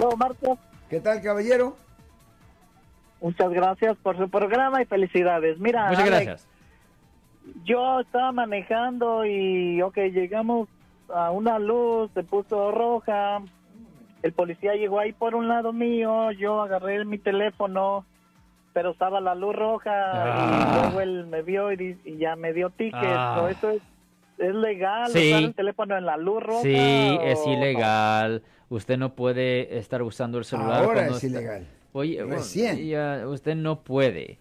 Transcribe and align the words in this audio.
Hola, 0.00 0.16
Marcos. 0.16 0.58
¿Qué 0.88 1.00
tal, 1.00 1.20
caballero? 1.22 1.76
Muchas 3.20 3.50
gracias 3.50 3.96
por 3.98 4.16
su 4.16 4.28
programa 4.30 4.80
y 4.82 4.86
felicidades. 4.86 5.58
Mira, 5.58 5.88
Muchas 5.88 6.00
Alex, 6.06 6.10
gracias. 6.26 6.48
yo 7.64 8.00
estaba 8.00 8.32
manejando 8.32 9.24
y, 9.26 9.82
ok, 9.82 9.96
llegamos 10.12 10.68
a 11.14 11.30
una 11.30 11.58
luz, 11.58 12.10
se 12.14 12.22
puso 12.22 12.70
roja. 12.70 13.42
El 14.22 14.32
policía 14.32 14.74
llegó 14.74 15.00
ahí 15.00 15.12
por 15.12 15.34
un 15.34 15.48
lado 15.48 15.72
mío, 15.72 16.30
yo 16.32 16.60
agarré 16.62 17.04
mi 17.04 17.18
teléfono, 17.18 18.04
pero 18.72 18.90
estaba 18.90 19.20
la 19.20 19.34
luz 19.34 19.54
roja 19.54 19.90
Ah. 19.92 20.70
y 20.70 20.80
luego 20.80 21.00
él 21.00 21.26
me 21.26 21.42
vio 21.42 21.72
y, 21.72 21.98
ya 22.18 22.36
me 22.36 22.52
dio 22.52 22.70
ticket. 22.70 22.94
Ah. 23.02 23.36
So, 23.38 23.48
¿Eso 23.48 23.70
es, 23.70 23.82
es 24.40 24.54
legal 24.54 25.10
Sí. 25.10 25.28
usar 25.30 25.42
el 25.44 25.54
teléfono 25.54 25.96
en 25.96 26.06
la 26.06 26.16
luz 26.16 26.42
roja? 26.42 26.62
Sí, 26.62 26.74
es 27.22 27.46
ilegal. 27.46 28.42
Usted 28.68 28.96
no 28.98 29.14
puede 29.14 29.78
estar 29.78 30.02
usando 30.02 30.38
el 30.38 30.44
celular. 30.44 30.82
Ahora 30.84 30.94
cuando 30.94 31.16
es 31.16 31.24
está- 31.24 31.38
ilegal. 31.40 31.66
Oye, 31.92 32.16
bueno, 32.22 32.36
Recién. 32.36 32.86
ya, 32.86 33.24
usted 33.26 33.56
no 33.56 33.80
puede 33.82 34.38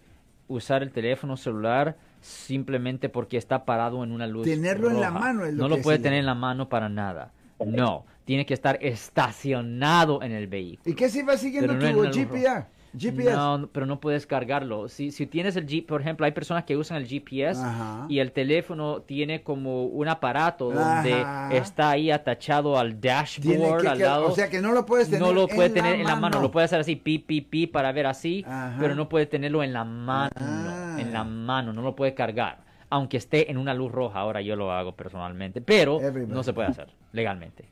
usar 0.48 0.84
el 0.84 0.91
teléfono 0.91 1.35
celular 1.38 1.95
simplemente 2.21 3.09
porque 3.09 3.38
está 3.38 3.66
parado 3.66 4.04
en 4.04 4.12
una 4.12 4.27
luz. 4.27 4.45
Tenerlo 4.45 4.90
en 4.91 4.99
la 5.02 5.09
mano 5.12 5.45
es 5.45 5.54
lo 5.54 5.63
No 5.63 5.70
que 5.70 5.77
lo 5.77 5.81
puede 5.84 5.99
tener 5.99 6.20
en 6.20 6.26
la 6.26 6.35
mano 6.35 6.70
para 6.70 6.90
nada. 6.90 7.31
No, 7.66 8.05
tiene 8.26 8.45
que 8.45 8.54
estar 8.54 8.77
estacionado 8.81 10.21
en 10.23 10.31
el 10.31 10.48
vehículo. 10.48 10.91
¿Y 10.91 10.95
qué 10.95 11.09
si 11.09 11.23
va 11.23 11.38
siguiendo 11.38 11.73
no 11.73 11.79
tu 11.79 12.20
GPS? 12.20 12.66
GPS. 12.98 13.31
No, 13.35 13.70
pero 13.71 13.85
no 13.85 13.99
puedes 13.99 14.25
cargarlo. 14.25 14.88
Si, 14.89 15.11
si 15.11 15.25
tienes 15.27 15.55
el 15.55 15.67
G, 15.67 15.85
por 15.85 16.02
ejemplo, 16.02 16.25
hay 16.25 16.31
personas 16.31 16.63
que 16.63 16.75
usan 16.77 16.98
el 16.98 17.07
GPS 17.07 17.62
Ajá. 17.62 18.05
y 18.09 18.20
el 18.20 18.31
teléfono 18.31 19.02
tiene 19.02 19.43
como 19.43 19.85
un 19.85 20.07
aparato 20.07 20.71
donde 20.71 21.13
Ajá. 21.13 21.49
está 21.53 21.91
ahí 21.91 22.09
atachado 22.12 22.77
al 22.77 22.99
dashboard 22.99 23.81
que 23.81 23.88
al 23.88 23.99
lado. 23.99 24.27
o 24.27 24.31
sea 24.31 24.49
que 24.49 24.62
no 24.62 24.71
lo 24.71 24.85
puedes 24.85 25.07
tener 25.09 25.21
no 25.21 25.34
lo 25.34 25.48
en 25.49 25.55
puede 25.55 25.70
la 25.70 25.75
tener 25.75 25.95
en 25.95 26.03
la 26.05 26.15
mano, 26.15 26.21
mano. 26.21 26.41
lo 26.41 26.52
puede 26.52 26.65
hacer 26.65 26.79
así, 26.79 26.95
pi, 26.95 27.20
pi, 27.20 27.41
pi, 27.41 27.67
para 27.67 27.91
ver 27.91 28.05
así, 28.07 28.43
Ajá. 28.48 28.75
pero 28.79 28.95
no 28.95 29.07
puede 29.09 29.26
tenerlo 29.26 29.62
en 29.63 29.73
la 29.73 29.84
mano, 29.84 30.32
Ah. 30.37 30.98
en 30.99 31.13
la 31.13 31.23
mano, 31.23 31.73
no 31.73 31.82
lo 31.82 31.95
puede 31.95 32.13
cargar. 32.13 32.67
Aunque 32.91 33.17
esté 33.17 33.51
en 33.51 33.57
una 33.60 33.76
luz 33.76 33.91
roja, 33.91 34.20
ahora 34.20 34.41
yo 34.41 34.55
lo 34.55 34.71
hago 34.71 34.93
personalmente, 34.95 35.62
pero 35.62 36.01
Everybody. 36.01 36.34
no 36.34 36.41
se 36.43 36.54
puede 36.54 36.70
hacer 36.70 36.87
legalmente. 37.12 37.65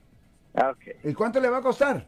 Ah. 0.53 0.73
¿Y 1.03 1.13
cuánto 1.13 1.39
le 1.39 1.49
va 1.49 1.57
a 1.57 1.61
costar? 1.61 2.05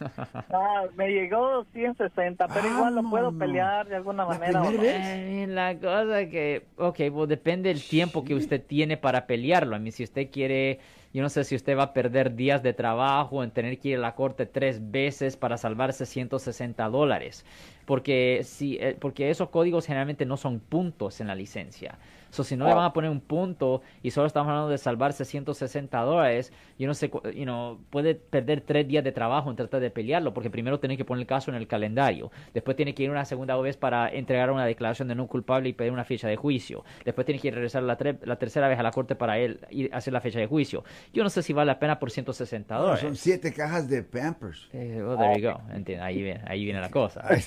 Ah, 0.50 0.84
me 0.96 1.08
llegó 1.10 1.64
160, 1.72 2.46
pero 2.48 2.68
igual 2.68 2.94
lo 2.94 3.02
puedo 3.02 3.32
pelear 3.32 3.88
de 3.88 3.96
alguna 3.96 4.24
La 4.24 4.28
manera. 4.28 4.62
vez. 4.70 4.94
Eh, 5.02 5.46
la 5.48 5.74
cosa 5.76 6.28
que, 6.28 6.66
ok, 6.76 7.00
pues 7.12 7.28
depende 7.28 7.68
del 7.68 7.82
tiempo 7.82 8.24
que 8.24 8.34
usted 8.34 8.62
tiene 8.64 8.96
para 8.96 9.26
pelearlo. 9.26 9.74
A 9.74 9.78
mí, 9.80 9.90
si 9.90 10.04
usted 10.04 10.30
quiere, 10.30 10.78
yo 11.12 11.22
no 11.22 11.28
sé 11.28 11.42
si 11.42 11.56
usted 11.56 11.76
va 11.76 11.82
a 11.84 11.92
perder 11.92 12.36
días 12.36 12.62
de 12.62 12.72
trabajo 12.74 13.42
en 13.42 13.50
tener 13.50 13.78
que 13.78 13.88
ir 13.88 13.96
a 13.98 14.00
la 14.00 14.14
corte 14.14 14.46
tres 14.46 14.90
veces 14.92 15.36
para 15.36 15.56
salvarse 15.56 16.06
160 16.06 16.88
dólares. 16.88 17.44
Porque, 17.84 18.42
si, 18.44 18.76
eh, 18.76 18.96
porque 19.00 19.30
esos 19.30 19.48
códigos 19.48 19.86
generalmente 19.86 20.26
no 20.26 20.36
son 20.36 20.60
puntos 20.60 21.20
en 21.20 21.26
la 21.26 21.34
licencia. 21.34 21.98
So, 22.30 22.44
si 22.44 22.58
no 22.58 22.66
le 22.66 22.74
van 22.74 22.84
a 22.84 22.92
poner 22.92 23.10
un 23.10 23.20
punto 23.22 23.80
y 24.02 24.10
solo 24.10 24.26
estamos 24.26 24.50
hablando 24.50 24.68
de 24.68 24.76
salvarse 24.76 25.24
160 25.24 25.98
dólares, 26.02 26.52
yo 26.78 26.86
no 26.86 26.92
sé, 26.92 27.10
you 27.34 27.44
know, 27.44 27.78
puede 27.88 28.14
perder 28.16 28.60
tres 28.60 28.86
días 28.86 29.02
de 29.02 29.12
trabajo 29.12 29.48
en 29.48 29.56
tratar 29.58 29.80
de 29.80 29.90
pelearlo, 29.90 30.32
porque 30.32 30.48
primero 30.50 30.80
tiene 30.80 30.96
que 30.96 31.04
poner 31.04 31.20
el 31.22 31.26
caso 31.26 31.50
en 31.50 31.56
el 31.56 31.66
calendario, 31.66 32.30
después 32.54 32.76
tiene 32.76 32.94
que 32.94 33.02
ir 33.02 33.10
una 33.10 33.24
segunda 33.26 33.56
vez 33.58 33.76
para 33.76 34.08
entregar 34.08 34.50
una 34.50 34.64
declaración 34.64 35.08
de 35.08 35.14
no 35.14 35.26
culpable 35.26 35.68
y 35.68 35.72
pedir 35.74 35.92
una 35.92 36.04
fecha 36.04 36.26
de 36.28 36.36
juicio, 36.36 36.84
después 37.04 37.24
tiene 37.26 37.40
que 37.40 37.50
regresar 37.50 37.82
la, 37.82 37.98
la 38.22 38.36
tercera 38.36 38.68
vez 38.68 38.78
a 38.78 38.82
la 38.82 38.90
corte 38.90 39.14
para 39.14 39.38
él 39.38 39.60
y 39.70 39.90
hacer 39.92 40.12
la 40.12 40.20
fecha 40.20 40.38
de 40.38 40.46
juicio. 40.46 40.84
Yo 41.12 41.22
no 41.22 41.30
sé 41.30 41.42
si 41.42 41.52
vale 41.52 41.66
la 41.66 41.78
pena 41.78 41.98
por 41.98 42.10
160 42.10 42.74
No, 42.74 42.80
dólares. 42.82 43.00
son 43.02 43.16
siete 43.16 43.52
cajas 43.52 43.88
de 43.88 44.02
Pampers. 44.02 44.68
Eh, 44.72 45.02
well, 45.04 45.18
there 45.18 45.40
you 45.40 45.48
go. 45.50 45.60
Ahí 46.02 46.22
viene, 46.22 46.40
ahí 46.46 46.64
viene 46.64 46.80
la 46.80 46.90
cosa. 46.90 47.22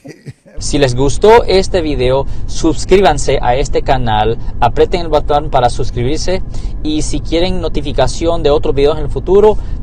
Si 0.59 0.77
les 0.77 0.95
gustó 0.95 1.43
este 1.45 1.81
video, 1.81 2.25
suscríbanse 2.45 3.39
a 3.41 3.55
este 3.55 3.81
canal, 3.81 4.37
aprieten 4.59 5.01
el 5.01 5.07
botón 5.07 5.49
para 5.49 5.69
suscribirse 5.69 6.41
y 6.83 7.01
si 7.01 7.19
quieren 7.19 7.61
notificación 7.61 8.43
de 8.43 8.49
otros 8.49 8.75
videos 8.75 8.97
en 8.97 9.05
el 9.05 9.09
futuro, 9.09 9.57